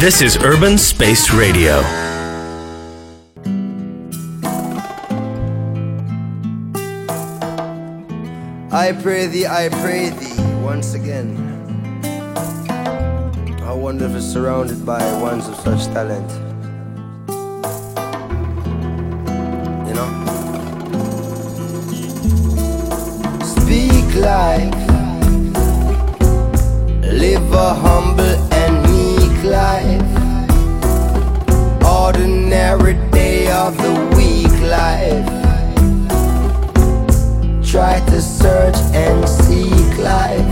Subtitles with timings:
[0.00, 1.80] This is Urban Space Radio.
[8.70, 11.36] I pray thee, I pray thee once again.
[13.60, 16.30] How wonderful surrounded by ones of such talent.
[19.88, 20.10] You know?
[23.42, 24.74] Speak life,
[27.10, 28.53] live a humble
[32.74, 35.24] Ordinary day of the week life
[37.64, 40.44] try to search and seek life.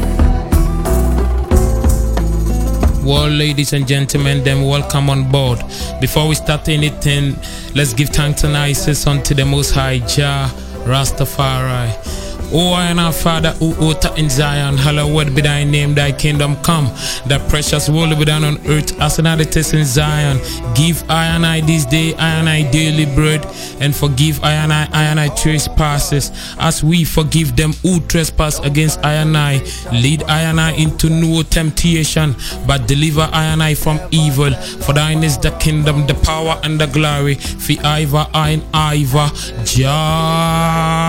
[3.05, 5.65] Well, ladies and gentlemen, then welcome on board.
[6.01, 7.37] Before we start anything,
[7.75, 10.49] let's give thanks and praises unto the Most High Jah
[10.85, 12.12] Rastafari.
[12.55, 16.91] O and our Father who art in Zion, hallowed be thy name, thy kingdom come.
[17.27, 20.39] Thy precious will be done on earth as it is in Zion.
[20.75, 23.47] Give I and I this day, I and I daily bread,
[23.81, 28.59] and forgive I and I, I and I trespasses, as we forgive them who trespass
[28.61, 29.63] against I and I.
[29.93, 32.37] Lead I and I into no temptation,
[32.67, 34.53] but deliver I and I from evil.
[34.53, 37.37] For thine is the kingdom, the power, and the glory.
[37.37, 39.31] For Iva, I and Iva,
[39.65, 41.03] Jah.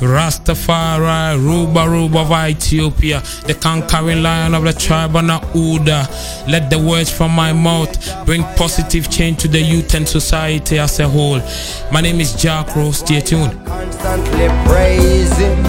[0.00, 6.06] Rastafari, Ruba Ruba of Ethiopia, the conquering lion of the tribe of Nauda.
[6.48, 7.96] Let the words from my mouth
[8.26, 11.40] bring positive change to the youth and society as a whole.
[11.92, 12.92] My name is JahKrow.
[12.94, 13.52] Stay tuned.
[13.66, 15.62] Constantly praising.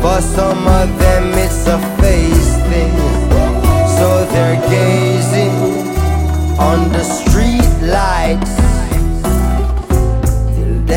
[0.00, 2.92] For some of them, it's a face thing.
[3.96, 5.54] So they're gazing
[6.58, 8.73] on the street lights.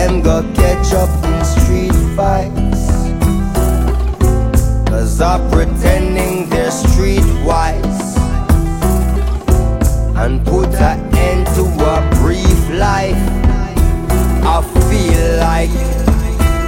[0.07, 2.87] Them go catch up in street fights.
[4.89, 8.15] Cause I'm pretending they're streetwise.
[10.15, 13.19] And put an end to a brief life.
[14.47, 15.75] I feel like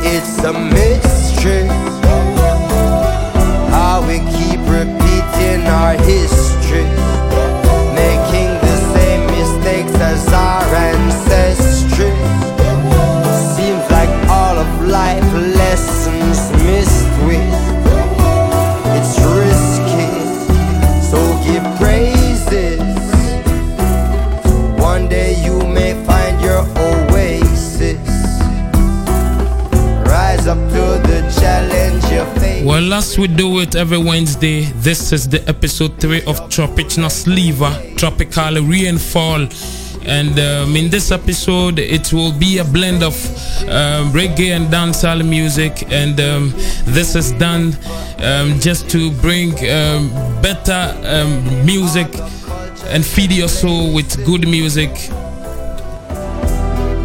[0.04, 1.70] it's a mystery
[3.72, 6.84] how we keep repeating our history,
[7.96, 11.49] making the same mistakes as our ancestry.
[15.00, 17.52] Life lessons missed with.
[18.98, 20.12] It's risky,
[21.10, 22.84] so give praises.
[24.92, 28.10] One day you may find your oasis.
[30.14, 32.66] Rise up to the challenge you face.
[32.66, 37.74] Well, as we do it every Wednesday, this is the episode 3 of Tropical Sliver,
[37.96, 39.48] Tropical Rainfall.
[40.10, 43.14] And um, in this episode, it will be a blend of
[43.70, 45.92] um, reggae and dancehall music.
[45.92, 46.54] And um,
[46.86, 47.78] this is done
[48.18, 50.10] um, just to bring um,
[50.42, 52.08] better um, music
[52.88, 54.92] and feed your soul with good music.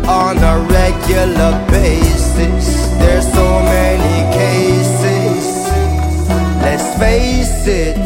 [0.06, 2.88] on a regular basis.
[2.98, 5.66] There's so many cases.
[6.62, 7.96] Let's face it,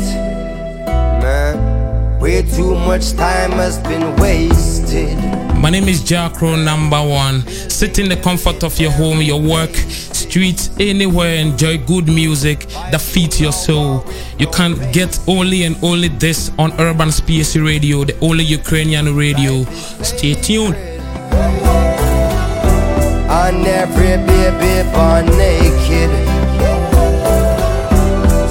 [1.22, 2.20] man.
[2.20, 4.77] Way too much time has been wasted.
[4.88, 7.47] My name is JahKrow number one.
[7.69, 12.60] Sit in the comfort of your home, your work, streets, anywhere, enjoy good music
[12.91, 14.03] that feeds your soul.
[14.38, 19.65] You can get only and only this on Urban Space Radio, the only Ukrainian radio.
[20.03, 20.75] Stay tuned.
[23.28, 26.10] And every baby born naked.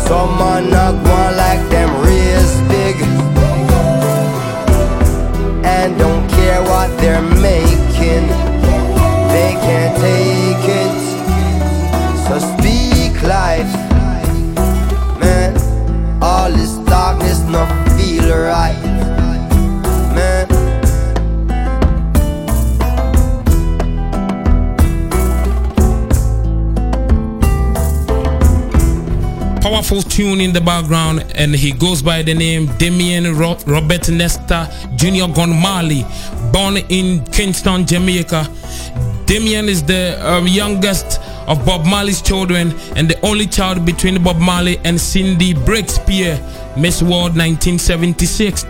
[0.08, 1.77] Some man not one like them
[7.22, 8.28] making.
[9.34, 10.96] They can't take it.
[12.28, 13.74] So speak life.
[15.20, 15.54] Man,
[16.22, 18.84] all this darkness not feel right.
[29.62, 34.72] Powerful tune in the background, and he goes by the name Damian Ro- Robert Nesta
[34.96, 35.28] Jr.
[35.34, 36.06] Gong Marley,
[36.52, 38.48] born in Kingston, Jamaica.
[39.26, 44.38] Damian is the um, youngest of Bob Marley's children and the only child between Bob
[44.38, 46.38] Marley and Cindy Breakspear,
[46.78, 48.66] Miss World 1976.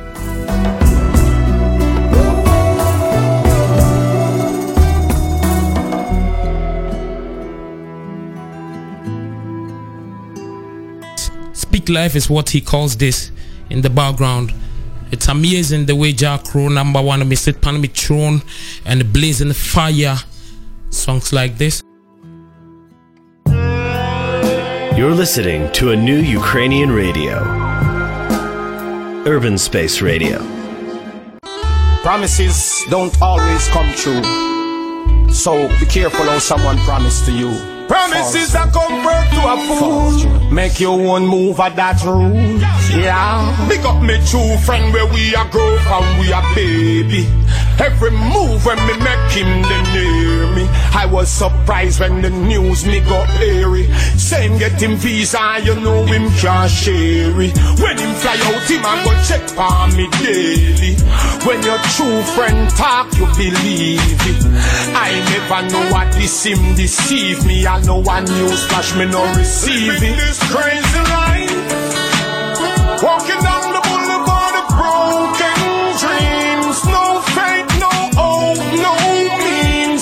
[11.53, 13.31] Speak Life is what he calls this
[13.69, 14.53] in the background.
[15.11, 18.41] It's amazing the way JahKrow number one, me sit pan me throne
[18.85, 20.17] and blazing fire.
[20.89, 21.81] Songs like this.
[24.97, 27.37] You're listening to a new Ukrainian radio.
[29.25, 30.39] Urban Space Radio.
[32.01, 34.23] Promises don't always come true.
[35.31, 37.76] So be careful how someone promised to you.
[37.87, 40.51] Promises are comfort to a fool.
[40.51, 42.33] Make your own move uh, at that rule.
[42.99, 43.67] Yeah.
[43.69, 47.27] Big up me true friend where we are grow from we are baby.
[47.79, 50.67] Every move when me make him the near me.
[50.93, 53.85] I was surprised when the news me got airy.
[54.17, 57.55] Same get him visa, you know him can't share it.
[57.79, 60.95] When him fly out, him a go check on me daily.
[61.45, 64.45] When your true friend talk, you believe it.
[64.95, 67.67] I never know what this him deceive me.
[67.67, 70.17] I know one news flash me no receive it.
[70.17, 73.66] This crazy life, walking down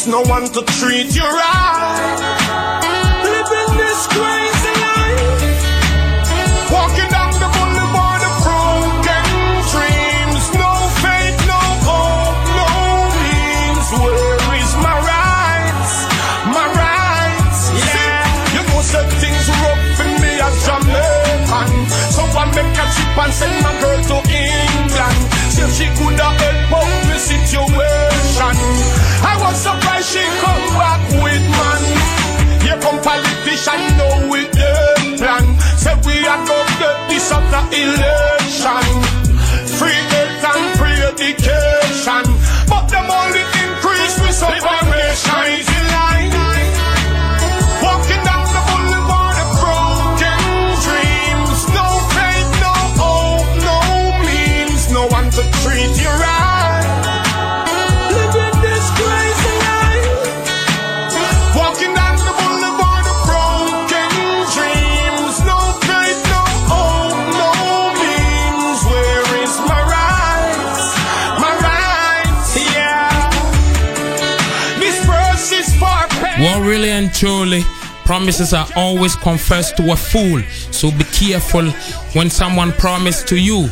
[0.07, 2.19] No one to treat you right.
[3.25, 5.66] Living this crazy life,
[6.69, 9.25] walking down the boulevard of broken
[9.74, 10.46] dreams.
[10.62, 10.72] No
[11.02, 11.57] faith, no
[11.90, 12.69] hope, no
[13.18, 13.88] means.
[13.98, 15.94] Where is my rights?
[16.54, 18.30] My rights, yeah.
[18.54, 21.90] You know some things rough in me as Jamaican.
[22.13, 25.19] So I make a trip and send my girl to England.
[25.50, 26.45] See she could have
[37.56, 38.15] of the
[78.06, 80.42] promises are always confessed to a fool.
[80.72, 81.69] So be careful
[82.13, 83.68] when someone promises to you.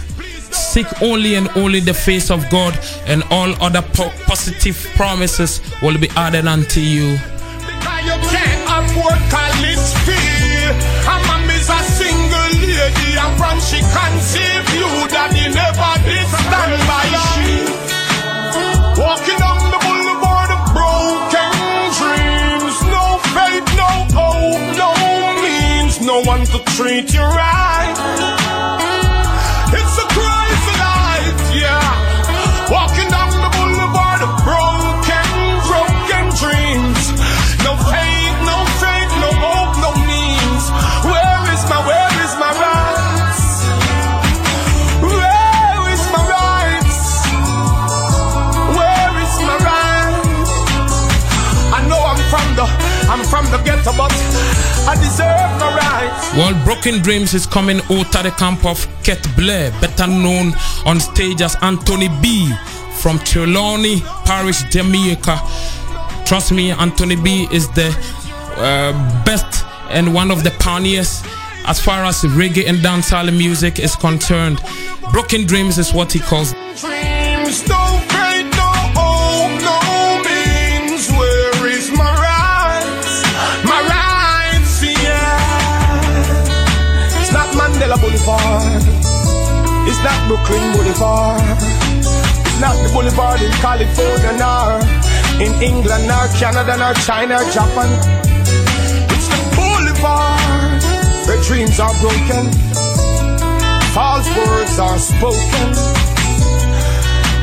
[0.52, 5.98] Seek only and only the face of God, and all other po- positive promises will
[5.98, 7.18] be added unto you.
[18.96, 19.63] Because you
[26.74, 27.94] treat you right.
[29.78, 30.74] It's a crazy
[31.62, 31.86] yeah.
[32.74, 35.30] Walking down the boulevard of broken,
[35.70, 37.14] broken dreams.
[37.62, 40.64] No faith, no faith, no hope, no means.
[41.06, 43.46] Where is my, where is my rights?
[45.14, 47.02] Where is my rights?
[48.74, 50.50] Where is my rights?
[51.70, 52.66] I know I'm from the,
[53.14, 54.14] I'm from the ghetto, but
[54.90, 55.53] I deserve.
[56.36, 60.54] Well, Broken Dreams is coming out of the camp of Keith Blair, better known
[60.86, 62.54] on stage as Anthony B
[63.00, 65.40] from Trelawny Parish, Jamaica.
[66.26, 67.90] Trust me, Anthony B is the
[68.58, 71.22] uh, best and one of the pioneers
[71.66, 74.62] as far as reggae and dancehall music is concerned.
[75.12, 76.54] Broken Dreams is what he calls
[89.94, 91.46] It's not Brooklyn Boulevard.
[92.02, 94.82] It's not the boulevard in California, nor
[95.38, 97.94] in England, nor Canada, nor China, or Japan.
[99.14, 100.82] It's the boulevard
[101.30, 102.50] where dreams are broken,
[103.94, 105.94] false words are spoken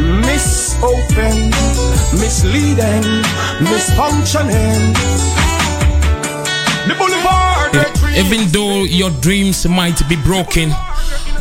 [0.02, 1.54] misopen,
[2.18, 3.06] misleading,
[3.62, 4.90] misfunctioning.
[6.88, 7.76] The boulevard.
[8.16, 10.74] Even though your dreams might be broken,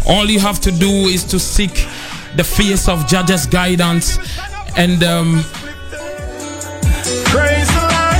[0.09, 1.87] all you have to do is to seek
[2.35, 4.17] the face of Judge's guidance
[4.75, 5.43] and um,
[7.25, 8.19] Crazy life.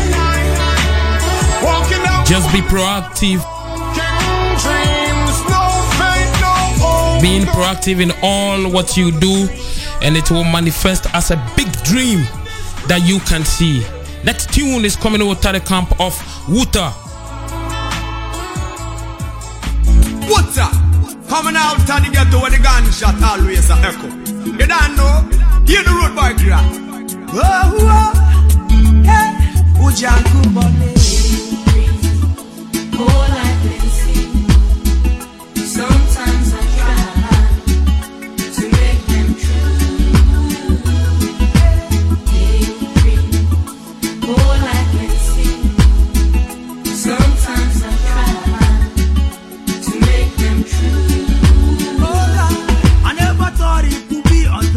[1.63, 3.41] Walking out just be proactive.
[4.62, 5.63] dreams, no
[5.98, 7.22] faith, no hope.
[7.22, 9.48] Being proactive in all what you do,
[10.01, 12.19] and it will manifest as a big dream
[12.88, 13.84] that you can see.
[14.24, 16.13] Next tune is coming over of the camp of
[16.46, 17.09] Wutah.
[21.39, 24.10] Coming out of the ghetto where the gunshot always a echo.
[24.60, 25.24] You don't know?
[25.65, 26.60] Hear the road boy cry.
[27.31, 28.12] Oh, oh,
[29.08, 29.29] hey,
[29.79, 30.89] Ujanku Bone.
[33.00, 33.79] All I can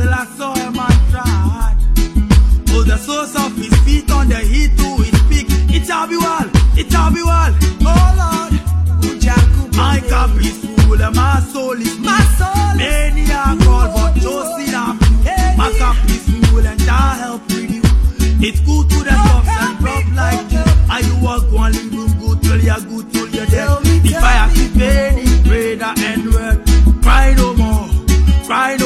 [0.03, 1.77] till I saw him and tried.
[2.75, 5.47] Oh, the soles of his feet on the heat to his peak.
[5.77, 7.53] It shall be well, it shall be well.
[7.91, 8.53] Oh Lord,
[9.77, 12.77] my cup is full and my soul is my soul.
[12.77, 14.99] Many are called, but chosen I'm
[15.57, 17.83] My cup is full and I help with you.
[18.47, 20.65] It's good to the soft and rough like you.
[20.93, 23.79] Are you walk one little good till you're good till you're dead?
[24.05, 25.79] If I have to pay any prayer
[26.11, 26.59] and word,
[27.03, 27.87] cry no more,
[28.47, 28.82] cry no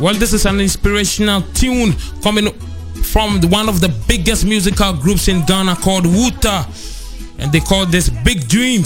[0.00, 2.50] Well, this is an inspirational tune coming
[3.02, 6.64] from one of the biggest musical groups in Ghana called Wutah.
[7.38, 8.82] And they call this Big true.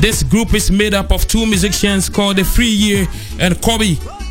[0.00, 3.06] This group is made up of two musicians called Afriyie
[3.38, 4.21] and Kobby.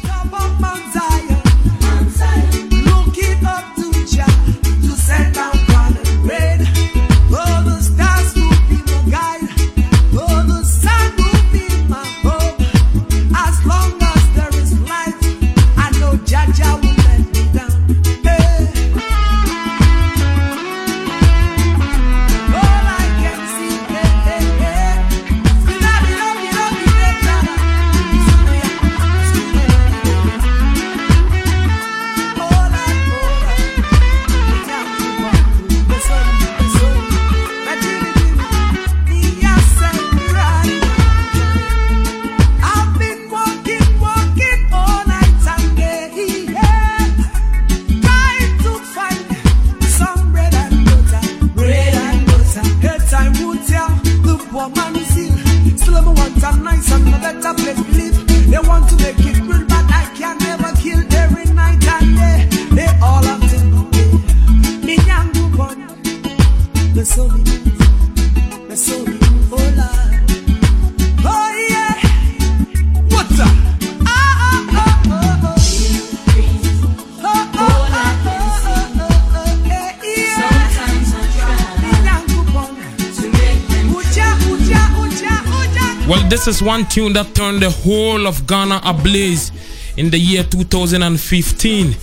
[86.43, 89.51] This is one tune that turned the whole of Ghana ablaze
[89.95, 91.95] in the year 2015.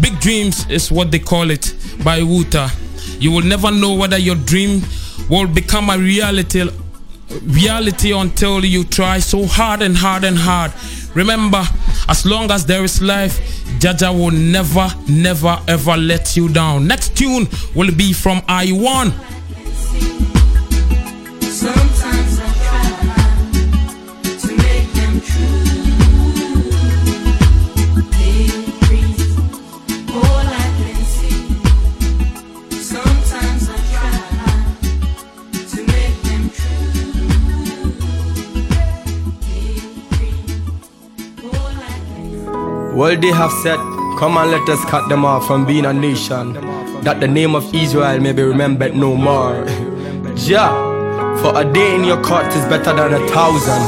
[0.00, 2.72] Big Dreams is what they call it by Wutah.
[3.22, 4.82] You will never know whether your dream
[5.30, 6.68] will become a reality
[7.44, 10.72] reality until you try so hard and hard and hard.
[11.14, 11.62] Remember,
[12.08, 13.38] as long as there is life,
[13.78, 16.88] Jaja will never, never, ever let you down.
[16.88, 19.12] Next tune will be from Iwan.
[42.98, 43.76] Well, they have said,
[44.18, 46.54] Come and let us cut them off from being a nation,
[47.04, 49.64] that the name of Israel may be remembered no more.
[50.34, 50.74] Jah,
[51.40, 53.82] for a day in your court is better than a thousand.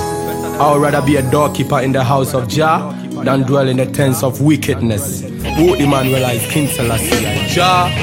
[0.60, 3.86] I would rather be a doorkeeper in the house of Jah than dwell in the
[3.86, 5.24] tents of wickedness.
[5.24, 7.48] O Emmanuel is King Selassie.
[7.52, 7.90] Jah,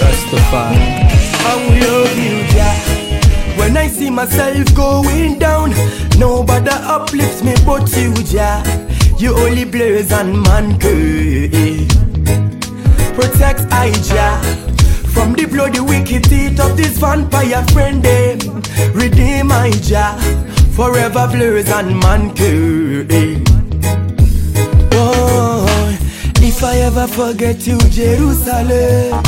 [0.00, 1.06] Rastafari.
[1.46, 3.56] I will love you, Jah.
[3.60, 5.70] When I see myself going down,
[6.18, 8.82] nobody uplifts me but you, Jah.
[9.22, 11.52] You only blaze and man good.
[13.14, 14.28] Protect Ija
[15.14, 18.04] from the bloody wicked teeth of this vampire friend.
[18.04, 18.32] eh.
[18.92, 20.18] Redeem Ija
[20.74, 23.12] forever blaze and man good.
[24.92, 25.96] Oh,
[26.38, 29.22] if I ever forget you, Jerusalem.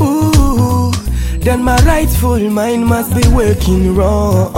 [0.00, 0.92] Ooh,
[1.40, 4.54] then my rightful mind must be working wrong.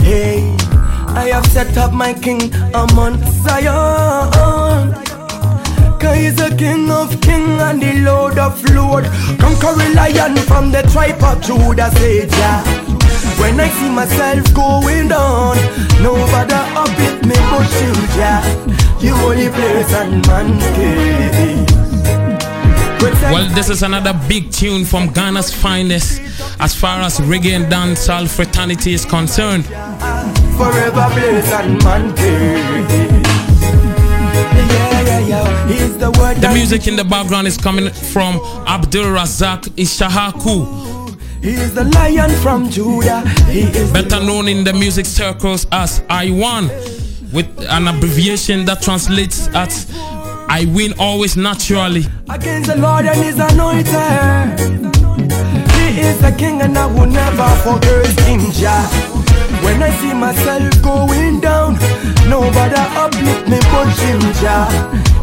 [0.00, 0.56] Hey,
[1.16, 4.92] I have set up my king among Zion.
[6.00, 9.04] Cause he's the king of king and the lord of lord.
[9.38, 12.26] Conquering lion from the tribe of Judah, say.
[13.40, 15.56] When I see myself going down,
[16.02, 18.42] nobody uplift me but you, Jah.
[19.00, 20.58] You only place and man.
[23.32, 26.20] Well, this is another big tune from Ghana's finest
[26.60, 29.64] as far as reggae and dancehall fraternity is concerned.
[30.56, 31.80] Forever place and
[36.04, 41.50] the word The that music in the background is coming from Abdul Razak Issahaku, He
[41.52, 43.20] is the lion from Judah.
[43.50, 46.68] He is better known in the music circles as Iwan,
[47.32, 49.86] with an abbreviation that translates as
[50.48, 52.04] I win always naturally.
[52.28, 53.94] against the Lord and his anointed.
[55.94, 59.23] He is the king and I will never forget him, Jah.
[59.64, 61.74] When I see myself going down,
[62.28, 63.88] nobody uplift me but
[64.40, 64.68] Jah.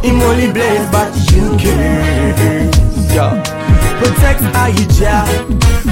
[0.02, 2.70] Him only blaze, but you care.
[3.14, 3.62] Yeah.
[4.02, 5.24] Protect I, Jah,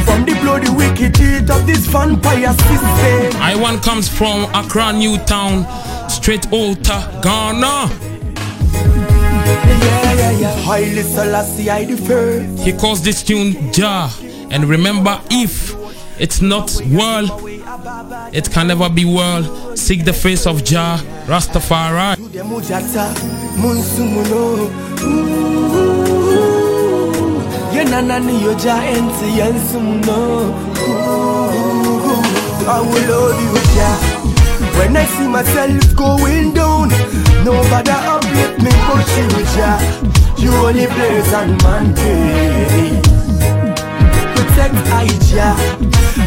[0.05, 3.41] from the bloody wicked teeth of this vampire system.
[3.41, 5.65] Iwan comes from Accra, Newtown,
[6.11, 7.89] straight Ota, Ghana.
[8.75, 10.55] Yeah, yeah, yeah.
[10.65, 12.65] Haile Selassie, I first.
[12.65, 14.11] He calls this tune Jah.
[14.51, 15.73] And remember, if
[16.19, 17.31] it's not world,
[18.33, 19.79] it can never be world.
[19.79, 22.17] Seek the face of Jah, Rastafari.
[32.73, 33.99] I will love you, Jah.
[34.79, 36.89] When I see myself going down,
[37.45, 39.79] nobody uplift me but you, Jah.
[40.39, 43.20] You only place and man.
[44.61, 45.49] Protect Ija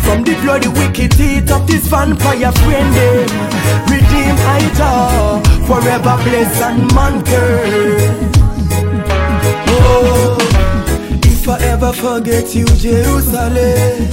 [0.04, 2.96] from the bloody wicked teeth of this vampire friend.
[3.90, 7.24] Redeem Ija forever bless and man
[9.68, 10.38] Oh,
[11.24, 14.10] if I ever forget you, Jerusalem.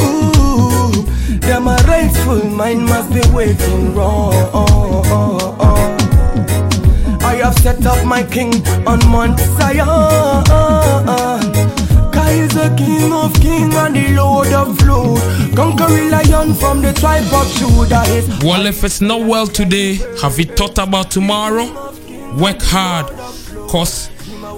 [0.00, 1.04] Ooh,
[1.40, 4.34] then my rightful mind must be waiting wrong.
[7.22, 8.52] I have set up my king
[8.86, 11.39] on Mount Zion.
[12.12, 15.20] Kai is the king of king and the lord of lord.
[15.56, 18.04] Conquering lion from the tribe of Judah.
[18.46, 21.66] Well, if it's not well today, have you thought about tomorrow?
[22.38, 23.06] Work hard,
[23.68, 24.08] cause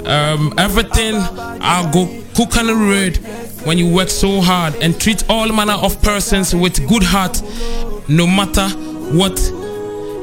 [0.07, 1.15] um, everything
[1.61, 3.17] I'll go cook and road
[3.65, 7.41] when you work so hard and treat all manner of persons with good heart,
[8.09, 8.69] no matter
[9.17, 9.39] what,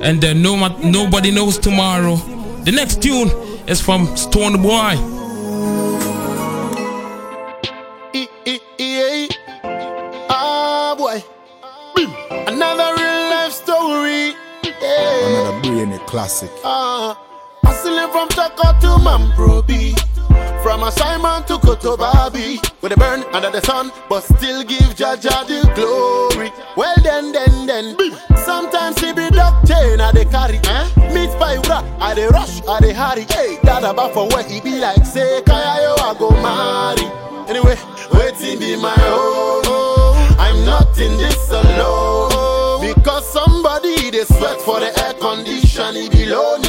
[0.03, 2.17] and uh, no nobody knows tomorrow.
[2.65, 3.29] The next tune
[3.67, 5.18] is from Stonebwoy.
[15.69, 16.49] Brainy classic.
[16.63, 17.15] Ah.
[17.63, 19.93] Hustling from Chaka to Mamprobi.
[20.63, 22.57] From Ashaiman to Kotobabi.
[22.81, 26.51] With a burn under the sun, but still give Jaja the glory.
[26.75, 27.95] Well, then, then, then.
[28.35, 30.57] Sometimes he be duck chain, I they carry.
[30.57, 31.13] Eh?
[31.13, 33.25] Meet by bra, I they rush, I they hurry.
[33.29, 37.05] Hey, that about for where he be like, say, Kaya I go marry.
[37.47, 37.77] Anyway,
[38.13, 40.35] waiting be my home.
[40.39, 42.28] I'm not in this alone.
[44.65, 46.68] For the air condition, he below need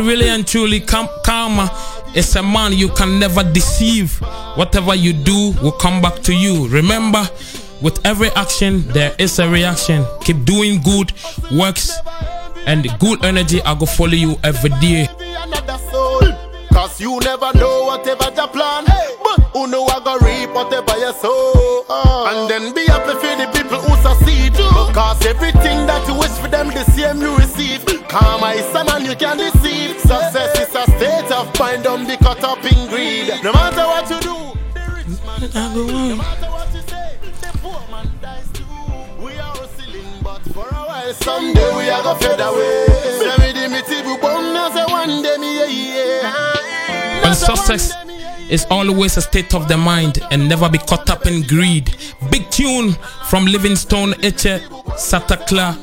[0.00, 1.70] Really and truly, Kam- Karma
[2.14, 4.18] is a man you can never deceive.
[4.56, 6.66] Whatever you do will come back to you.
[6.68, 7.28] Remember,
[7.82, 10.04] with every action, there is a reaction.
[10.22, 11.12] Keep doing good
[11.52, 11.92] works,
[12.66, 15.06] and good energy I go follow you every day.
[16.72, 18.84] Cause you never know whatever the plan.
[19.22, 21.84] But who know I go reap whatever you sow.
[22.30, 24.52] And then be happy for the people who succeed.
[24.54, 27.84] Because everything that you wish for them, the same you receive.
[28.10, 29.98] Karma is a man you can deceive.
[30.00, 33.28] Success is a state of mind, don't be caught up in greed.
[33.44, 34.36] No matter what you do,
[34.74, 35.76] the rich man dies.
[35.76, 38.64] No matter what you say, the poor man dies too.
[39.24, 42.86] We are hustling, but for a while, someday we are gonna fade away.
[43.20, 46.22] Say me the miti bu bum, na say one day me yeah
[47.22, 47.32] yeah.
[47.32, 47.94] Success
[48.50, 51.94] is always a state of the mind and never be caught up in greed.
[52.32, 52.92] Big tune
[53.28, 54.58] from Livingstone Etse
[54.98, 55.76] Satekla,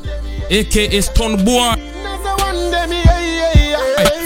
[0.49, 1.75] aka Stonebwoy.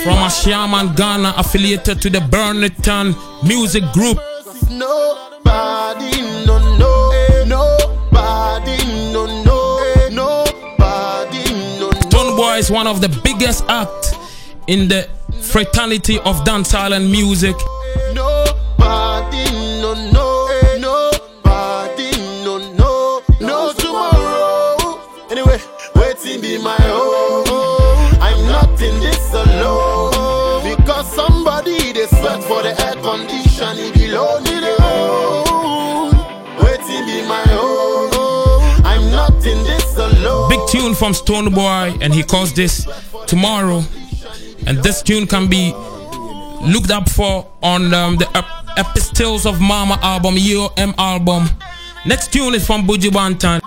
[0.04, 4.18] From Ashaiman, Ghana, affiliated to the Burniton Music Group.
[4.70, 7.12] Nobody no no
[7.46, 8.78] nobody
[9.14, 9.80] no no
[10.10, 11.44] nobody
[11.80, 14.14] no no Stonebwoy is one of the biggest acts
[14.68, 15.08] in the
[15.52, 17.56] fraternity of dancehall and music.
[40.82, 42.88] Tune from Stonebwoy, and he calls this
[43.28, 43.84] Tomorrow.
[44.65, 45.72] And this tune can be
[46.65, 51.48] looked up for on um, the Ep- Epistles of Mama album, Yo M album.
[52.08, 53.61] Next tune is from Buju Banton.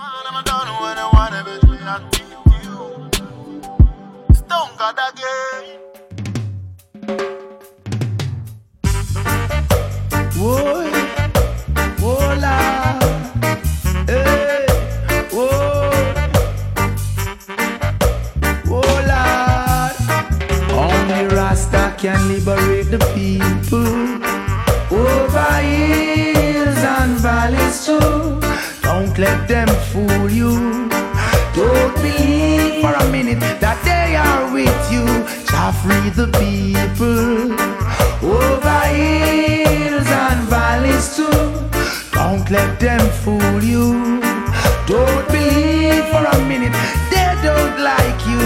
[42.55, 43.85] Let them fool you.
[44.87, 46.75] Don't believe for a minute
[47.11, 48.45] they don't like you.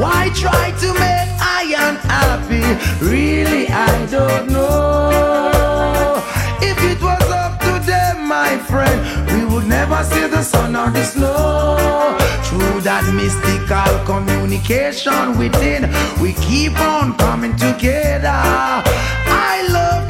[0.00, 2.66] Why try to make I unhappy?
[3.04, 6.22] Really, I don't know.
[6.70, 8.98] If it was up to them, my friend,
[9.32, 12.16] we would never see the sun or the snow.
[12.46, 15.82] Through that mystical communication within,
[16.22, 18.40] we keep on coming together.
[19.50, 20.03] I love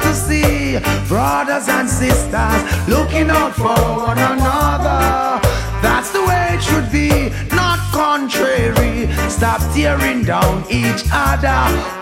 [1.07, 3.75] brothers and sisters looking out for
[4.07, 5.39] one another.
[5.81, 9.11] That's the way it should be, not contrary.
[9.29, 11.61] Stop tearing down each other.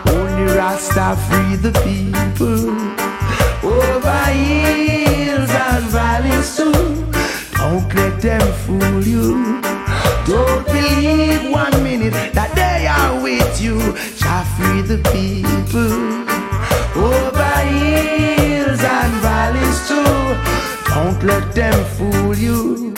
[0.10, 2.70] Only Rasta free the people
[3.64, 6.72] over hills and valleys too.
[7.58, 9.62] Don't let them fool you.
[10.26, 13.80] Don't believe one minute that they are with you.
[14.18, 16.23] Shall free the people
[19.74, 20.94] valleys too.
[20.94, 22.94] Don't let them fool you.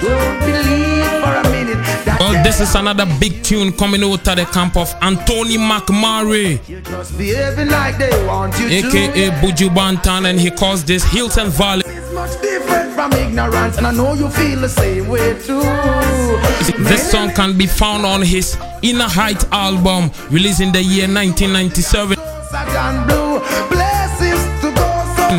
[0.00, 1.78] Don't believe for a minute
[2.20, 6.80] Well, this is another big tune coming out of the camp of Anthony McMurray, you
[6.82, 9.30] just behaving like they want you aka.
[9.40, 11.84] Buju Banton, and he calls this Hilton Valley.
[11.86, 15.62] It's much different from ignorance, and I know you feel the same way too.
[16.84, 22.18] This song can be found on his Inner Height album, released in the year 1997.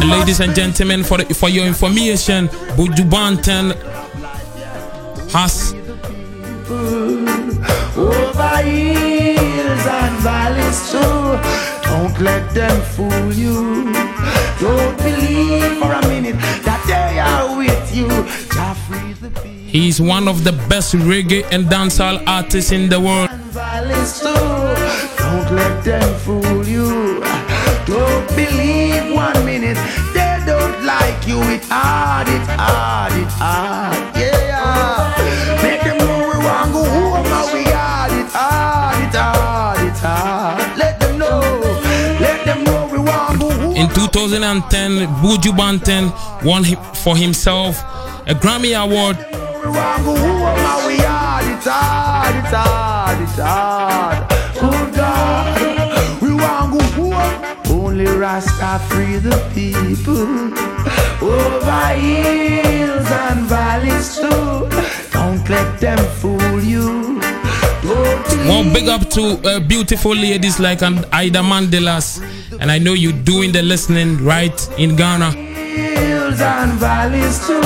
[0.03, 3.73] Ladies and gentlemen, for the, for your information, Buju Banton
[5.31, 5.73] has
[7.97, 11.89] over hills and valleys too.
[11.89, 13.93] Don't let them fool you.
[14.59, 18.07] Don't believe for a minute that they are with you.
[18.53, 22.99] Jah free the people he's one of the best reggae and dancehall artists in the
[22.99, 23.29] world.
[23.31, 24.33] and valleys too.
[25.17, 27.21] Don't let them fool you.
[27.85, 28.84] Don't believe
[29.65, 31.41] minute they don't like you.
[31.41, 34.15] It hard, it hard, it hard.
[34.15, 35.13] Yeah.
[35.63, 39.97] Make them know we want go home and we hard, it hard, it hard, it
[39.97, 40.77] hard.
[40.77, 41.39] Let them know,
[42.19, 43.75] let them know we want go home.
[43.75, 46.11] In 2010, Buju Banton
[46.43, 46.63] won
[47.03, 47.81] for himself
[48.27, 53.41] a Grammy Award We want go home and we hard, it hard, it hard, it
[53.41, 54.34] hard.
[57.95, 60.51] Only Rasta free the people
[61.25, 64.67] over hills and valleys too.
[65.13, 67.21] Don't let them fool you.
[68.49, 72.19] Well, big up to uh, beautiful ladies like an Ida Mandelas.
[72.59, 75.31] And I know you're doing the listening right in Ghana.
[75.31, 77.61] hills and valleys too.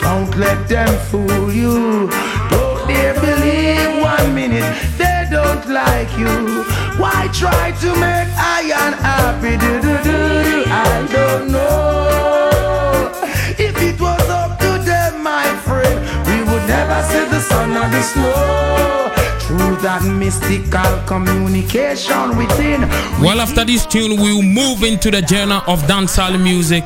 [0.00, 2.08] Don't let them fool you.
[2.48, 4.64] Don't they believe one minute
[4.96, 6.71] they don't like you.
[6.98, 9.56] Why try to make I unhappy?
[9.56, 10.64] Do, do, do, do.
[10.70, 13.10] I don't know.
[13.58, 17.88] If it was up to them, my friend, we would never see the sun or
[17.88, 19.12] the snow.
[19.40, 22.82] Through that mystical communication within.
[23.22, 26.84] Well, after this tune, we will move into the genre of dancehall music.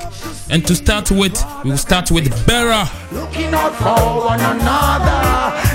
[0.48, 2.88] And to start with, we will start with Bera.
[3.12, 5.65] Looking out for one another.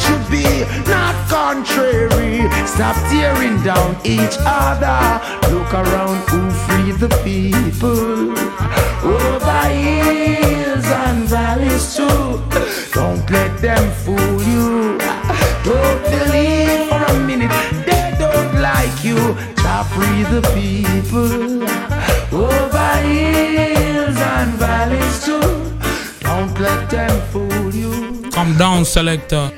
[0.00, 0.44] It should be,
[0.88, 2.48] not contrary.
[2.66, 5.20] Stop tearing down each other.
[5.52, 8.32] Look around who free the people.
[9.04, 12.42] Over hills and valleys too.
[12.92, 14.98] Don't let them fool you.
[15.64, 17.52] Don't believe for a minute
[17.86, 19.18] they don't like you.
[19.56, 21.62] Stop free the people.
[22.32, 25.40] Over hills and valleys too.
[26.20, 28.30] Don't let them fool you.
[28.30, 29.50] Come down, selector.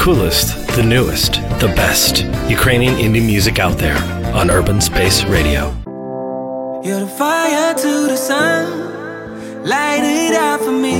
[0.00, 3.98] Coolest, the newest, the best Ukrainian indie music out there
[4.32, 5.62] on Urban Space Radio.
[6.82, 8.64] You're the fire to the sun,
[9.62, 10.98] light it up for me.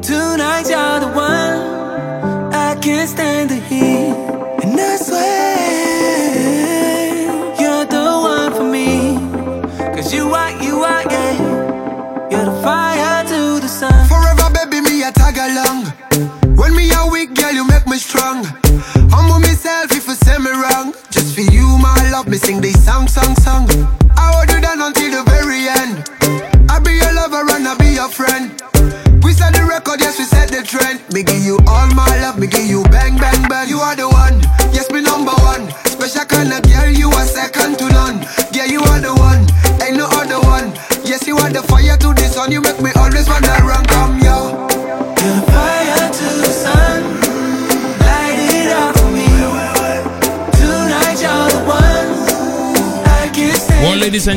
[0.00, 1.58] Tonight you're the one,
[2.54, 4.16] I can't stand the heat.
[4.62, 5.53] And I swear,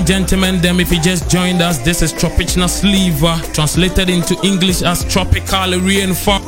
[0.07, 5.03] gentlemen, them if you just joined us, this is Tropichna Sliva, translated into English as
[5.03, 6.39] Tropical the fire.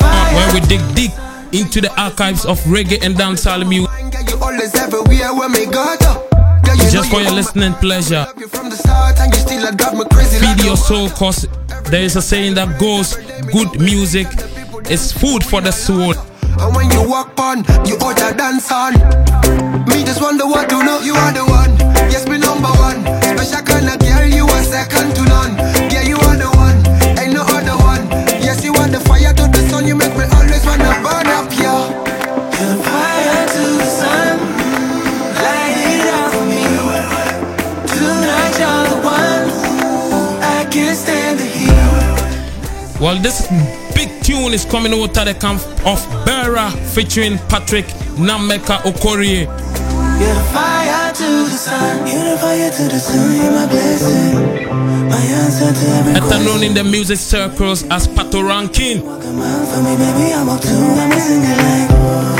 [0.00, 1.12] Uh, where we dig deep
[1.52, 3.90] into the archives of reggae and dancehall music.
[6.90, 8.24] Just for your listening pleasure.
[10.40, 11.46] Feed your soul, cause
[11.90, 13.16] there is a saying that goes,
[13.52, 14.28] good music
[14.90, 16.14] is food for the soul.
[16.60, 18.94] And when you walk on, you a dance on.
[19.88, 21.00] Me just wonder what to know.
[21.00, 21.76] You are the one.
[22.10, 23.02] Yes, me number one.
[23.22, 25.56] Special kind of girl, you are second to none.
[25.92, 26.78] Yeah, you are the one.
[27.18, 28.04] Ain't no other one.
[28.42, 29.86] Yes, you are the fire to the sun.
[29.86, 31.82] You make me always wanna burn up, yeah.
[32.84, 34.36] Fire to the sun,
[35.42, 36.64] light it up for me.
[37.92, 39.46] Tonight you're the one,
[40.42, 41.17] I can't heat.
[43.00, 43.46] Well, this
[43.94, 47.86] big tune is coming out of the camp of Bera featuring Patrick
[48.18, 49.46] Nnaemeka Okorie.
[50.18, 54.34] You're the fire to the sun, you're the fire to the sun, you're my blessing,
[55.08, 59.04] my answer to every Better known in the music circles as Patoranking.
[59.04, 61.90] Walk a mile for me, baby, I'm up to, I'm singing like.
[61.92, 62.37] oh,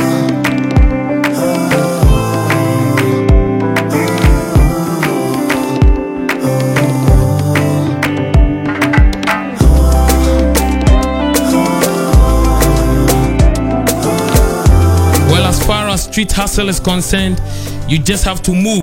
[16.18, 17.40] street hustle is concerned,
[17.88, 18.82] you just have to move.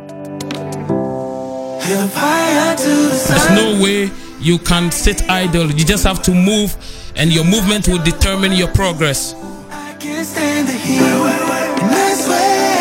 [1.84, 5.70] You're the fire to the There's no way you can sit idle.
[5.70, 6.78] You just have to move,
[7.18, 9.34] and your movement will determine your progress.
[9.70, 11.02] I can't stand the heat.
[11.02, 12.78] And I swear,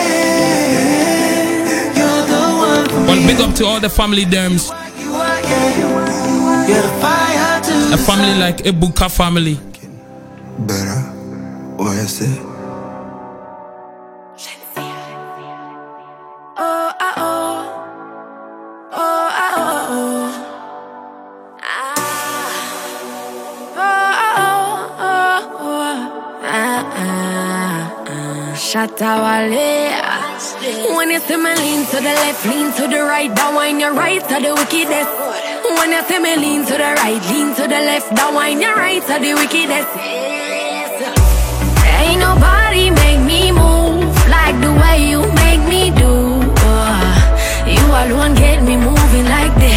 [1.99, 4.69] you're the one for Well, big up to all the family derms,
[5.03, 6.69] You are, yeah.
[6.69, 8.39] You're the fire to a family sun.
[8.39, 9.59] like Ebuka family.
[10.61, 11.01] Better.
[11.77, 12.54] What I say?
[28.97, 30.95] Shatta Wale.
[30.97, 33.93] When you see me lean to the left, lean to the right, that wine your
[33.93, 35.11] right to the wickedest.
[35.79, 38.75] When you see me lean to the right, lean to the left, that wine your
[38.77, 39.89] right to the wickedest.
[42.07, 46.39] Ain't nobody make me move like the way you make me do.
[46.63, 49.74] Uh, you alone get me moving like that.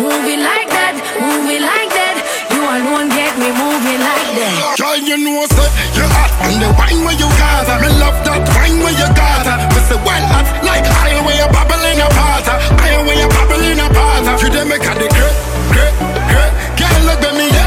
[0.00, 2.16] moving like that, moving like that.
[2.54, 4.76] You alone get me moving like that.
[4.78, 7.76] Girl, you know say you're hot and the wine where you gather.
[7.82, 9.56] Me love that wine where you gather.
[9.74, 12.46] This say well hot like iron where you bubbling apart.
[12.82, 14.22] Iron where you bubbling apart.
[14.42, 15.36] You dey make a the great,
[15.74, 15.94] great,
[16.30, 17.66] great Girl, look at me, yeah.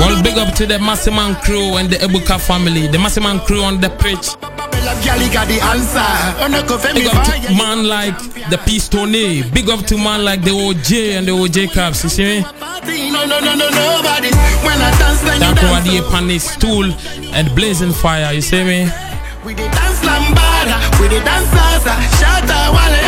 [0.00, 2.86] Well, big up to the Massiman crew and the Ebuka family.
[2.88, 4.32] The Massiman crew on the pitch.
[5.00, 5.36] Big
[7.06, 8.18] up to man like
[8.50, 9.42] the Peace Tony.
[9.42, 12.02] Big up to man like the OJ and the OJ Caps.
[12.04, 12.40] You see me?
[13.10, 14.28] No, no, no, no, nobody.
[14.64, 15.84] When I dance, then you That dance.
[15.88, 16.84] the pan stool
[17.34, 18.32] and blazing fire.
[18.34, 18.88] You see me?
[19.44, 23.00] We dey dance lambada, we dey dance salsa, shatta, wale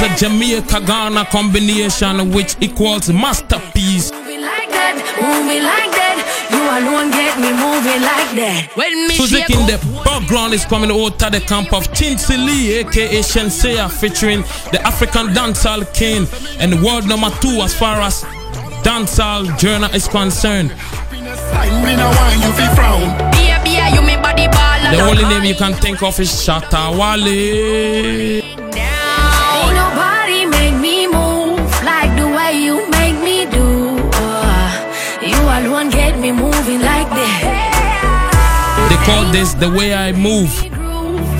[0.00, 0.70] moving like This is a that.
[0.70, 4.12] Jamaica Ghana combination which equals masterpiece.
[4.12, 6.16] Moving like that, moving like that.
[6.50, 8.70] You alone get me moving like that.
[8.76, 12.78] When me Music in the background is coming out of the camp of Chinsea Lee,
[12.80, 16.26] aka Shenseea, featuring the African dancehall king
[16.60, 18.22] and world number two as far as
[18.82, 20.70] dancehall journal is concerned.
[20.70, 23.30] Me no want you fi frown.
[23.32, 26.90] Baby, you me body ball The only name you can think of is Shatta
[39.32, 40.50] this the way I move.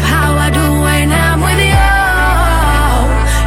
[0.06, 1.90] How I do when I'm with you.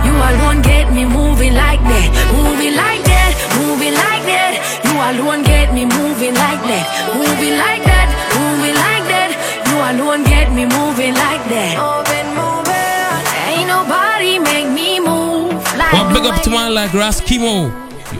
[0.08, 4.54] You alone get me moving like that, moving like that, moving like that.
[4.84, 9.30] You alone get me moving like that, moving like that, moving like that.
[9.68, 11.74] You alone get me moving like that.
[11.80, 13.24] Moving, moving.
[13.48, 17.72] Ain't nobody make me move like Well, big up to man like Raskimo.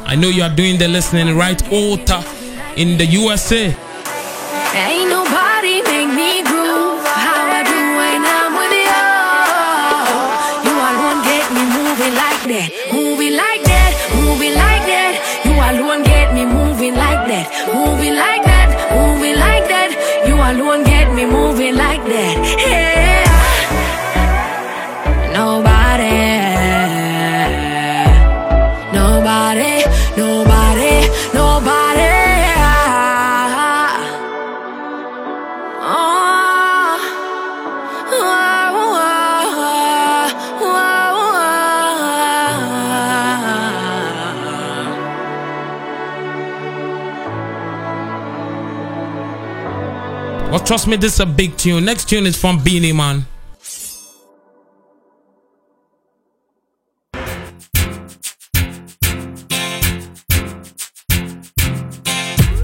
[0.06, 2.24] I know you are doing the listening right Ota
[2.76, 3.76] in the USA.
[4.76, 5.03] Ain't
[20.94, 22.36] get me moving like that.
[22.60, 23.13] Yeah.
[50.66, 51.84] Trust me, this is a big tune.
[51.84, 53.26] Next tune is from Beenie Man.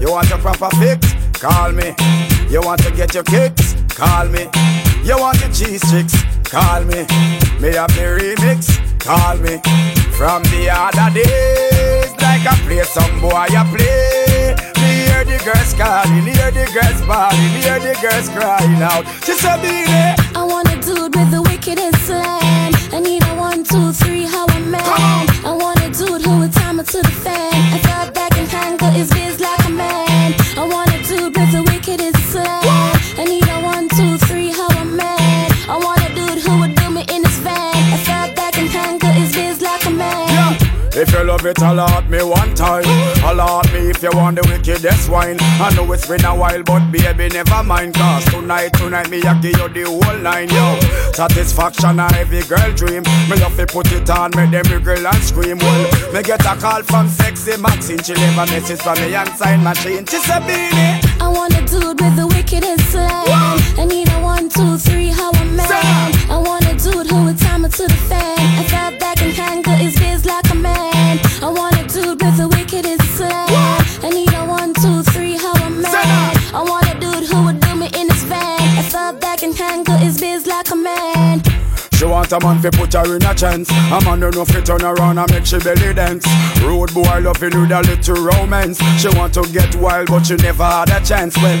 [0.00, 1.12] You want a proper fix?
[1.38, 1.94] Call me.
[2.48, 3.76] You want to get your kicks?
[3.90, 4.48] Call me.
[5.04, 6.14] You want your cheese sticks?
[6.44, 7.04] Call me.
[7.60, 8.80] Me have the remix?
[8.98, 9.60] Call me.
[10.16, 14.29] From the other days, like I play some boy, I play.
[15.20, 19.04] Hear the girls calling, hear the girls bawling, hear the girls crying out.
[19.22, 20.16] She said, Beenie.
[20.34, 22.72] I want a dude with the wickedest slam.
[22.90, 24.80] I need a one, two, three, how a man.
[24.82, 27.49] I want a dude who would time it to the fan.
[41.30, 42.82] Love it, alert me one time.
[43.22, 45.36] Alert me if you want the wickedest wine.
[45.62, 47.94] I know it's been a while, but baby, never mind.
[47.94, 50.80] Cause tonight, tonight, me, I give you the whole line, yo.
[51.12, 53.04] Satisfaction, a every girl dream.
[53.30, 55.58] Me love to put it on, make them wiggle and scream.
[55.58, 58.02] Well, me get a call from sexy Maxine.
[58.02, 60.06] She leave a message from me and sign machine.
[60.06, 60.98] She said, Beenie.
[61.22, 63.06] I want a dude with the wickedest slam.
[63.78, 66.19] I need a one, two, three, how a man.
[82.32, 85.18] A man fi put her in a chance A man who no fit turn around
[85.18, 86.24] and make she belly dance.
[86.62, 88.78] Road boy loving with a little romance.
[89.00, 91.36] She want to get wild but she never had a chance.
[91.36, 91.58] Well,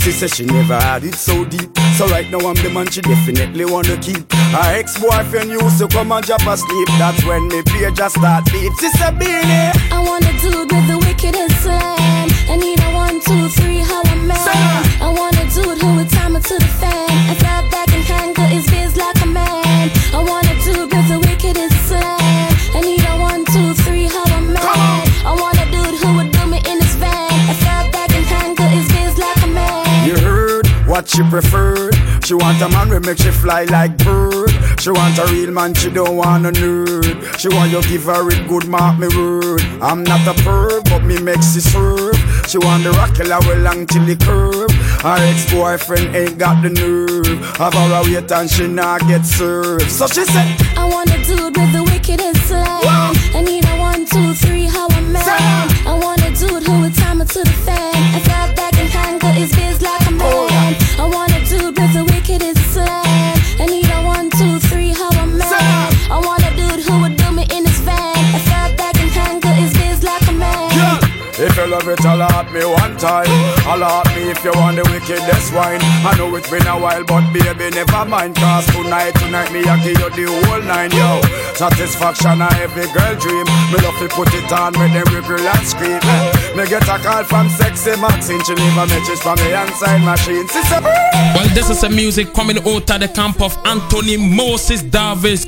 [0.00, 1.70] she said she never had it so deep.
[1.96, 4.30] So right now I'm the man she definitely wanna keep.
[4.32, 8.72] Her ex-boyfriend used to come and drop asleep That's when me page just start beat
[8.78, 12.28] She said, Beenie I want a dude with the wickedest slam.
[12.48, 14.38] I need a one, two, three, how a man.
[15.02, 16.15] I want a dude who
[31.06, 31.94] what she preferred.
[32.24, 34.50] She want a man who make she fly like bird.
[34.80, 37.38] She want a real man, she don't want a nerd.
[37.38, 39.60] She want you give her a good mark, me word.
[39.80, 42.16] I'm not a perv, but me makes she serve.
[42.48, 44.70] She want the rock killer well long till the curve.
[45.02, 47.56] Her ex-boyfriend ain't got the nerve.
[47.56, 49.90] Have her a wait and she not get served.
[49.90, 53.14] So she said, I want a dude with the wickedest slang.
[53.34, 54.65] I need a one, two, three,
[71.88, 73.30] If you love it, alert me one time.
[73.70, 75.78] Alert me if you want the wickedest wine.
[76.02, 78.34] I know it's been a while, but baby, never mind.
[78.34, 81.22] Cause tonight, tonight, me, I give you the whole nine, yo.
[81.54, 83.46] Satisfaction, a every girl dream.
[83.70, 86.02] Me love to put it on, make them wiggle and scream.
[86.58, 88.42] Me get a call from sexy Maxine.
[88.42, 90.46] She leave a message from the inside machine.
[90.48, 95.46] Sister, Well, this is a music coming out of the camp of Anthony Moses Davis,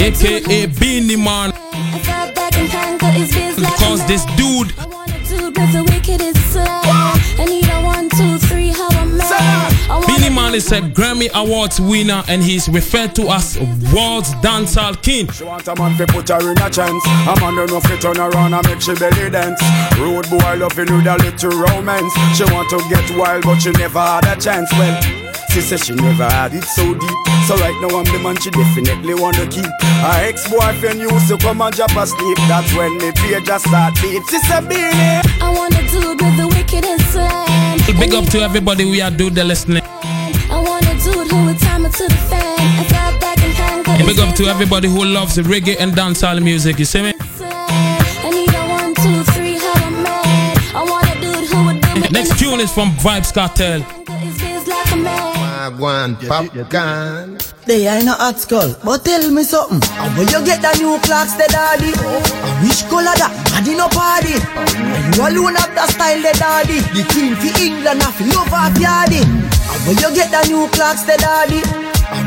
[0.00, 1.52] aka Beenie Man.
[3.60, 4.99] Because this dude, Dude
[10.50, 13.58] want Man is a Grammy Awards winner and he's referred to as
[13.94, 15.30] World's Dancehall King.
[15.30, 17.04] She want a man to put her in a chance.
[17.06, 19.60] A man don't know fi turn around and make she belly dance.
[19.98, 22.12] Rude boy loving with a little romance.
[22.36, 24.70] She want to get wild but she never had a chance.
[24.72, 25.00] Well,
[25.50, 27.18] she said she never had it so deep.
[27.46, 29.70] So right now I'm the man she definitely wanna keep.
[30.02, 32.38] Her ex-boyfriend used to come and drop asleep.
[32.48, 34.22] That's when me fear just start beat.
[34.28, 35.22] She said, Beenie.
[35.42, 37.78] I want a dude with the wickedest slang.
[37.98, 39.79] Big up to everybody we are doing the listening.
[42.00, 42.12] And
[42.92, 46.78] handle And his big up to everybody who loves the reggae and dancehall music.
[46.78, 47.12] You see me?
[47.18, 50.56] I need a one, two, three, how a man.
[50.74, 53.82] I want a dude who would do me Next tune is from Vybz Kartel.
[54.18, 55.30] his biz like a.
[55.78, 56.46] One pop.
[57.66, 59.78] They ain't no hot skull, but tell me something.
[60.00, 61.92] And where you get the new Clarks, the daddy?
[61.92, 63.30] And which color that?
[63.52, 64.34] Daddy no party.
[64.56, 66.80] And you alone have the style, the daddy.
[66.96, 69.20] The queen for England, have love off yardy.
[69.22, 71.60] And where you get the new Clarks, the daddy?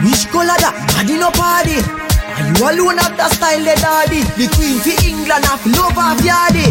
[0.04, 0.76] Which color that?
[1.00, 1.80] Daddy no party.
[1.80, 4.22] Are you alone have the style, the daddy.
[4.36, 6.68] The queen for England, have love off yardy.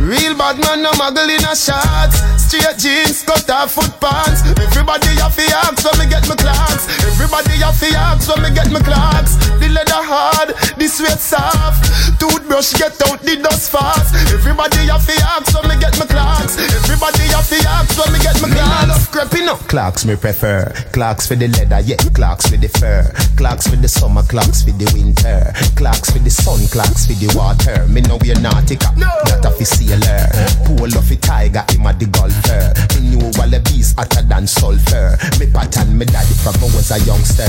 [0.00, 2.39] Real bad man, no muggle in a shots.
[2.50, 4.42] Straight jeans, cut off foot pants.
[4.58, 6.90] Everybody have to ask when me get my Clarks.
[7.06, 9.38] Everybody have to ask when me get my Clarks.
[9.62, 11.86] The leather hard, the sweat soft.
[12.18, 14.18] Toothbrush get out the dust fast.
[14.34, 16.58] Everybody have to ask when me get my Clarks.
[16.58, 18.98] Everybody have to ask when me get my Clarks.
[18.98, 19.62] love creeping up.
[19.70, 20.74] Clarks me prefer.
[20.90, 22.02] Clarks for the leather, yeah.
[22.18, 23.06] Clarks for the fur.
[23.38, 25.54] Clarks for the summer, Clarks for the winter.
[25.78, 27.86] Clarks for the sun, Clarks for the water.
[27.86, 30.26] Me know we're nautica, not a sailor.
[30.66, 32.10] Pull off a tiger, him a the
[32.40, 32.72] golfer.
[32.94, 35.16] Me knew all the beast hotter than sulfur.
[35.38, 37.48] Me pattern me daddy from when was a youngster.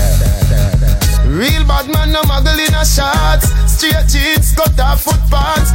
[1.28, 3.52] Real bad man, no muggle in a shots.
[3.72, 5.72] Straight jeans, cut off foot pants.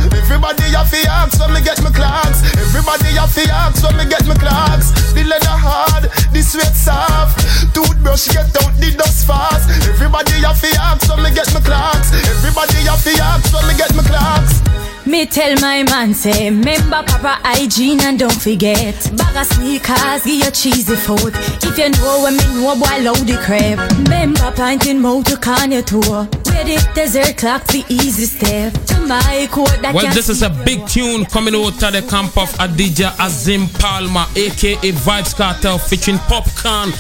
[15.17, 18.95] Me tell my man say, remember proper hygiene and don't forget.
[19.17, 21.33] Bag of sneakers, give your cheesy food.
[21.64, 23.79] If you know what me know, boy, load the crap.
[23.97, 26.25] Remember planting mouth to Kanye tour.
[26.53, 28.75] Where the desert clock the easy step.
[28.89, 29.49] To my
[29.95, 34.27] Well, this is a big tune coming out of the camp of Adidja Azim Palmer,
[34.37, 36.93] aka Vybz Kartel, featuring Popcaan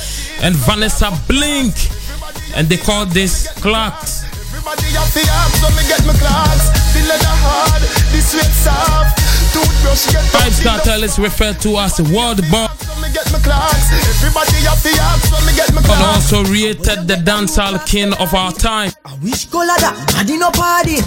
[0.42, 1.70] and Vanessa Bling.
[2.56, 4.25] And they call this Clarks.
[4.66, 6.74] Everybody have to ask when me get my Clarks.
[6.90, 9.14] The leather hard, the sweat soft.
[9.54, 13.30] Toothbrush get out Vibes the Cartel is referred to as World Boss when me get
[13.30, 13.94] my Clarks.
[13.94, 18.34] Everybody have to ask when me get my and also rated the dancehall king of
[18.34, 18.90] our time.
[19.22, 19.94] Which color that?
[20.10, 20.98] Daddy no party.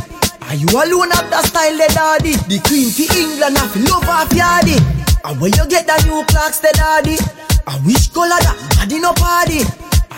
[0.48, 2.40] Are you alone have the style, the daddy?
[2.48, 4.80] The queen for England, have love off yardy.
[5.28, 7.20] And where you get the new Clarks, the daddy?
[7.68, 8.56] And which color that?
[8.80, 9.68] Daddy no party.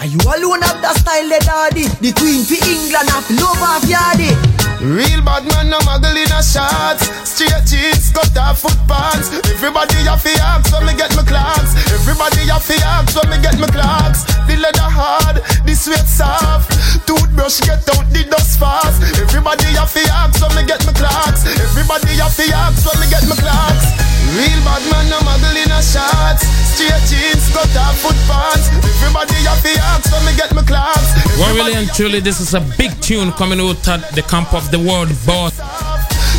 [0.01, 1.85] Are you alone have the style, the daddy?
[2.01, 4.33] The queen for England, have love off yardy.
[4.81, 7.05] Real bad man, no muggle in a shots.
[7.21, 9.29] Straight jeans, cut off foot pants.
[9.53, 11.77] Everybody have to ask when me get my Clarks.
[11.93, 14.25] Everybody have to ask when me get my Clarks.
[14.49, 15.37] The leather hard,
[15.69, 16.73] the sweat soft.
[17.05, 19.05] Toothbrush get out the dust fast.
[19.21, 21.45] Everybody have to ask when me get my Clarks.
[21.45, 24.00] Everybody have to ask when me get my Clarks.
[24.31, 26.47] Real bad man, no muggle in a shots.
[26.71, 28.71] Straight jeans, cut off foot pants.
[29.03, 31.11] Everybody have to ask when me get my Clarks.
[31.37, 34.71] Well, really and truly, this is a big tune coming out of the camp of
[34.71, 35.59] the world boss.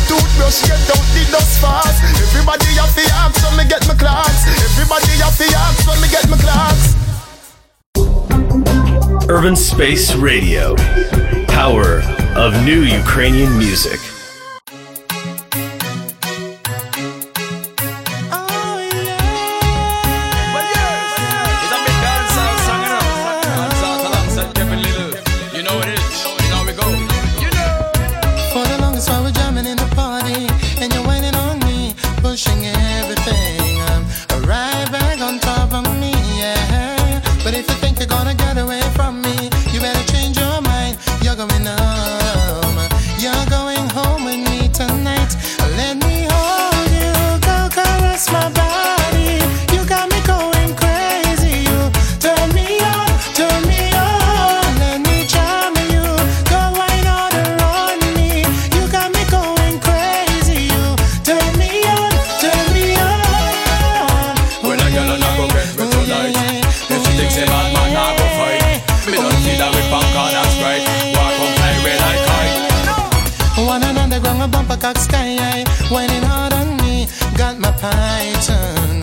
[0.09, 2.01] Toothbrush get out the dust fast.
[2.33, 4.41] Everybody have to ask when me get my Clarks.
[4.73, 6.97] Everybody have to ask when me get my Clarks.
[9.29, 10.75] Urban Space Radio.
[11.45, 12.01] Power
[12.35, 13.99] of new Ukrainian music.
[74.83, 77.07] Cock sky high, whining hard on me.
[77.37, 79.01] Got my python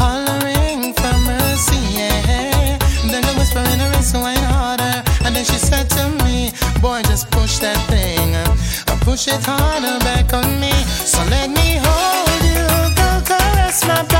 [0.00, 2.78] hollering for mercy, yeah.
[3.10, 4.96] Then the whisper in her wrist, whine harder.
[5.24, 8.32] And then she said to me, Boy, just push that thing.
[9.04, 10.72] Push it harder back on me.
[11.12, 12.64] So let me hold you,
[12.96, 14.19] go caress my body.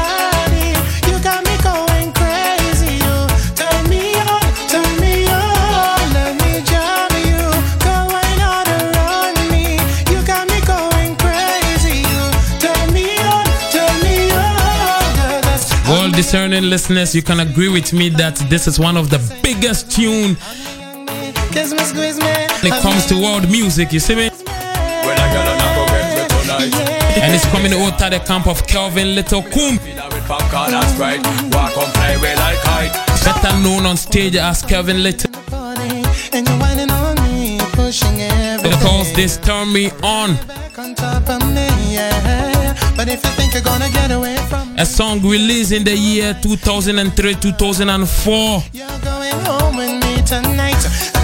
[16.33, 19.91] Well, discerning listeners, you can agree with me that this is one of the biggest
[19.91, 20.37] tune
[21.51, 22.31] kiss me, squeeze me.
[22.63, 23.93] when it comes to world music.
[23.93, 24.29] You see me?
[24.29, 28.21] When a girl and I go get me tonight And it's coming out of the
[28.21, 29.81] camp of Kevin Lyttle Coom,
[30.31, 35.03] on and sprite Walk on fly red like kite better known on stage as Kevin
[35.03, 35.35] Lyttle.
[36.33, 38.71] And you're whining on me, pushing everything.
[38.71, 40.39] Because this turn me on.
[43.01, 46.37] But if you think you're gonna get away from A song released in the year
[46.43, 48.63] 2003 2004.
[48.75, 50.77] You're going home with me tonight.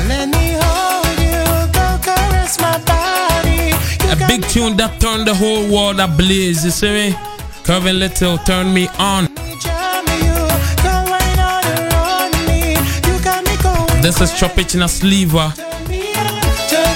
[0.09, 1.45] Let me hold you,
[1.77, 3.77] go caress my body.
[4.11, 6.65] A big tune that turned the whole world ablaze.
[6.65, 7.19] You see me?
[7.63, 9.29] Kevin Lyttle turn me on.
[9.61, 10.33] Jam you,
[10.81, 12.73] go wine all around me.
[13.05, 14.01] You got me going.
[14.01, 15.53] This is Tropichna Zlyva.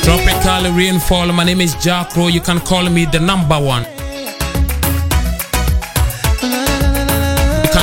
[0.02, 1.30] Tropical rainfall.
[1.34, 2.32] My name is JahKrow.
[2.32, 3.84] You can call me the number one.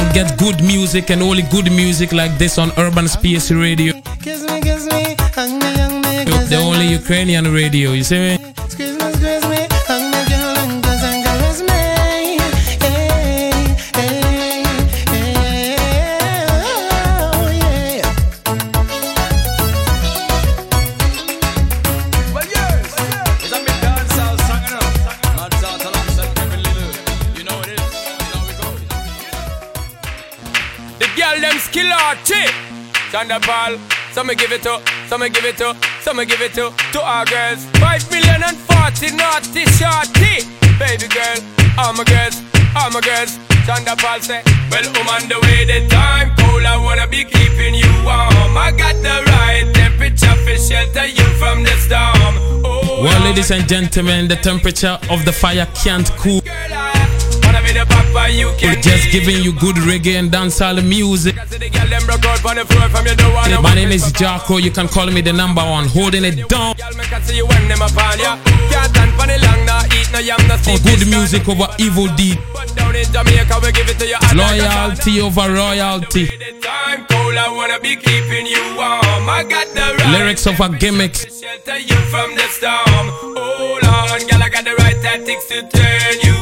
[0.07, 3.93] Can get good music and only good music like this on Urban Space Radio.
[4.21, 7.91] Kiss me, kiss me, hug me, hug me, The only Ukrainian radio.
[7.93, 8.46] You see me?
[34.17, 36.73] Some me give it to, some me give it to Some me give it to,
[36.93, 37.63] to our girls.
[37.77, 40.41] Five million and forty naughty shorty.
[40.81, 41.37] Baby girl,
[41.77, 42.41] all my girls,
[42.75, 43.37] all my girls.
[43.69, 44.41] Thunderball say
[44.71, 48.57] Well, I'm on the way, the time cold I wanna be keeping you warm.
[48.57, 52.65] I got the right temperature for shelter you from the storm.
[52.65, 56.41] Oh, Well, ladies and gentlemen, the temperature of the fire can't cool.
[58.17, 61.35] Wanna be the papa you We're just giving you good reggae and dancehall music.
[61.35, 64.05] The girl them broke out on the floor from you don't wanna My name is
[64.13, 66.75] JahKrow, You can call me the number one, holding it down.
[66.75, 68.37] can see you when them upon ya
[68.71, 71.67] Can't stand for the long, nah eat no yam, no For sleep good music over
[71.77, 72.39] evil deed.
[72.75, 76.27] Down in Jamaica we give it to you hot like a Loyalty over royalty.
[76.61, 81.21] time cold I wanna be keeping you warm I got the right Lyrics over gimmicks.
[81.41, 83.05] shelter you from the storm
[83.37, 86.36] Hold on, girl I got the right tactics to turn you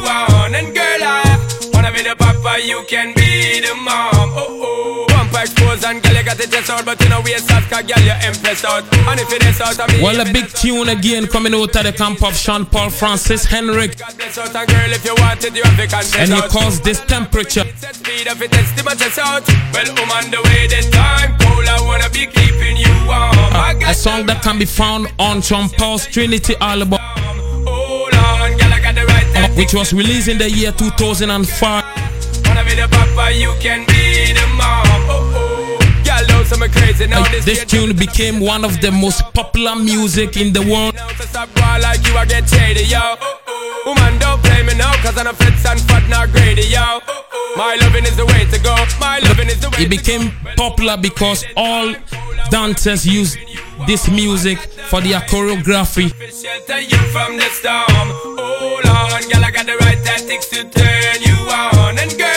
[2.45, 6.47] be you can be the mom Oh oh Bumper exposed and girl you got the
[6.47, 9.43] chest out But you know waist out cause girl you impressed out And if it
[9.43, 12.35] is out of me Well, a big tune again coming out of the camp of
[12.35, 13.97] Sean Paul Francis Henriques.
[14.17, 16.79] Bless out and girl if you want it you have to And he out calls
[16.81, 17.65] this temperature.
[17.91, 18.51] Speed of it
[18.85, 22.93] my chest out Well on the way this time cold I wanna be keeping you
[23.09, 26.99] warm I A song that can be found on Sean Paul's Trinity album,
[27.65, 32.14] hold on girl I got the right uh, which was released in the year 2005.
[32.47, 34.85] Wanna be the papa, you can be the mom.
[35.09, 36.01] Oh oh.
[36.05, 37.21] Girl, so me crazy now.
[37.21, 40.95] Like, this tune became one of the most popular music in the world.
[41.19, 42.99] Stop boy like you, I get shady, yo.
[43.01, 43.83] Oh, oh.
[43.87, 46.99] Woman, don't play me now, cause I'm a fits and fat, not greedy, yo.
[47.07, 48.75] Oh, My loving is the way to go.
[48.99, 51.93] My loving is the way It became popular because all
[52.49, 53.37] dancers use
[53.87, 54.57] this music
[54.89, 56.09] for their choreography.
[56.31, 58.07] shelter you from the storm.
[58.39, 61.97] Hold on, girl, I got the right tactics to turn you on.
[61.99, 62.34] And girl,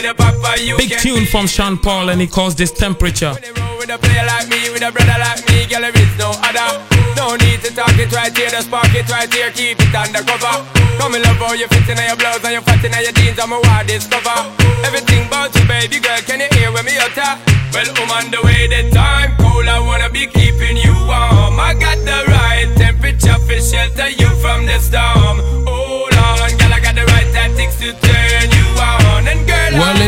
[0.00, 3.34] Big tune from Sean Paul and he calls this temperature.
[3.76, 6.80] with a player like me, with a brother like me, girl, there is no other.
[7.16, 10.64] No need to talk it right here, just spark it right here, keep it undercover.
[10.96, 13.38] Come and love how you fit in your blouse and you fat in your jeans,
[13.38, 14.40] I'm a wild discover.
[14.88, 17.36] Everything about you, baby girl, can you hear when me utter?
[17.72, 21.60] Well, I'm on the way, the time cold, I wanna be keeping you warm.
[21.60, 25.44] I got the right temperature for shelter you from the storm.
[25.68, 25.89] Hold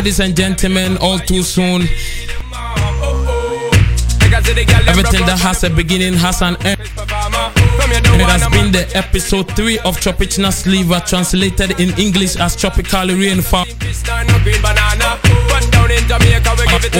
[0.03, 1.83] ladies and gentlemen, all too soon,
[4.33, 6.77] everything that has a beginning has an end.
[6.81, 13.17] And it has been the episode 3 of Tropichna Zlyva, translated in English as Tropically
[13.17, 13.63] Rainfall.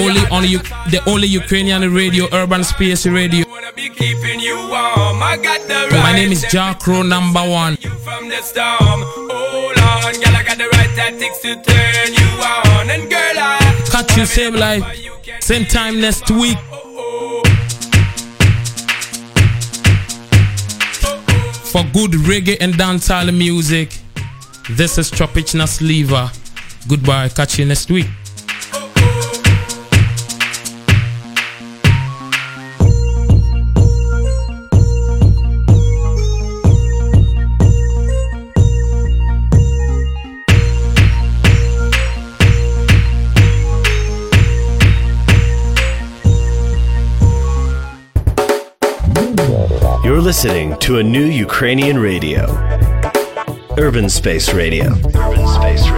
[0.02, 0.44] Only on
[0.90, 3.46] the only Ukrainian radio, Urban Space Radio.
[3.50, 3.72] My
[6.16, 7.78] name is JahKrow, number one.
[10.96, 12.90] Tactics to turn you on.
[12.90, 14.84] And girl, I Catch you same life,
[15.40, 16.58] same time next week.
[16.72, 17.44] Oh, oh.
[21.06, 23.98] Oh, For good reggae and dancehall music,
[24.72, 26.30] this is Tropichna Zlyva.
[26.88, 28.08] Goodbye, catch you next week.
[50.24, 52.46] Listening to a new Ukrainian radio.
[53.78, 54.94] Urban Space Radio.
[55.14, 55.90] Urban Space